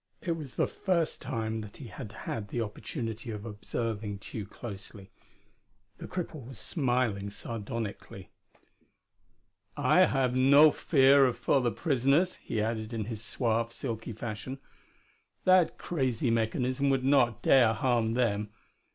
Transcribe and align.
It 0.19 0.31
was 0.31 0.55
the 0.55 0.65
first 0.65 1.21
time 1.21 1.61
that 1.61 1.77
he 1.77 1.85
had 1.85 2.11
had 2.25 2.59
opportunity 2.59 3.29
of 3.29 3.45
observing 3.45 4.17
Tugh 4.17 4.49
closely. 4.49 5.11
The 5.99 6.07
cripple 6.07 6.43
was 6.43 6.57
smiling 6.57 7.29
sardonically. 7.29 8.31
"I 9.77 10.05
have 10.07 10.35
no 10.35 10.71
fear 10.71 11.31
for 11.33 11.61
the 11.61 11.69
prisoners," 11.69 12.37
he 12.37 12.59
added 12.59 12.93
in 12.93 13.05
his 13.05 13.21
suave, 13.21 13.71
silky 13.71 14.11
fashion. 14.13 14.57
"That 15.43 15.77
crazy 15.77 16.31
mechanism 16.31 16.89
would 16.89 17.05
not 17.05 17.43
dare 17.43 17.71
harm 17.73 18.13
them. 18.15 18.49